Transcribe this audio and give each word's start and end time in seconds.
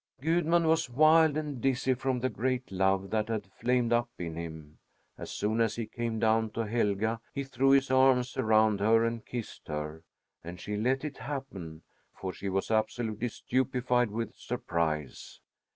Gudmund 0.19 0.65
was 0.67 0.89
wild 0.89 1.37
and 1.37 1.61
dizzy 1.61 1.93
from 1.93 2.21
the 2.21 2.29
great 2.29 2.71
love 2.71 3.11
that 3.11 3.27
had 3.29 3.45
flamed 3.45 3.93
up 3.93 4.09
in 4.17 4.35
him. 4.35 4.79
As 5.15 5.29
soon 5.29 5.61
as 5.61 5.75
he 5.75 5.85
came 5.85 6.17
down 6.17 6.49
to 6.53 6.61
Helga, 6.61 7.21
he 7.35 7.43
threw 7.43 7.69
his 7.69 7.91
arms 7.91 8.35
around 8.35 8.79
her 8.79 9.05
and 9.05 9.23
kissed 9.23 9.67
her, 9.67 10.01
and 10.43 10.59
she 10.59 10.75
let 10.75 11.05
it 11.05 11.17
happen, 11.19 11.83
for 12.15 12.33
she 12.33 12.49
was 12.49 12.71
absolutely 12.71 13.27
stupefied 13.27 14.09
with 14.09 14.33
surprise. 14.33 15.39